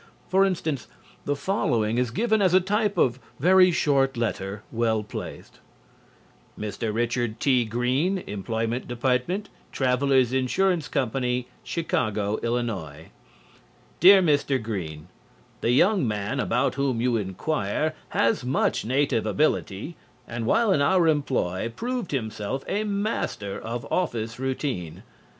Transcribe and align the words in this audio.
For 0.29 0.43
instance, 0.43 0.87
the 1.25 1.35
following 1.35 1.99
is 1.99 2.09
given 2.09 2.41
as 2.41 2.55
a 2.55 2.59
type 2.59 2.97
of 2.97 3.19
"very 3.39 3.69
short 3.69 4.17
letter, 4.17 4.63
well 4.71 5.03
placed": 5.03 5.59
Mr. 6.59 6.91
Richard 6.91 7.39
T. 7.39 7.65
Green, 7.65 8.17
Employment 8.25 8.87
Department, 8.87 9.49
Travellers' 9.71 10.33
Insurance 10.33 10.87
Co., 10.87 11.43
Chicago, 11.63 12.39
Ill. 12.41 12.57
Dear 13.99 14.23
Mr. 14.23 14.59
Green: 14.59 15.07
The 15.61 15.69
young 15.69 16.07
man 16.07 16.39
about 16.39 16.73
whom 16.73 16.99
you 16.99 17.15
inquire 17.15 17.93
has 18.09 18.43
much 18.43 18.83
native 18.83 19.27
ability 19.27 19.97
and 20.27 20.47
while 20.47 20.73
in 20.73 20.81
our 20.81 21.07
employ 21.07 21.71
proved 21.75 22.09
himself 22.09 22.63
a 22.67 22.83
master 22.85 23.59
of 23.59 23.85
office 23.91 24.39
routine. 24.39 25.03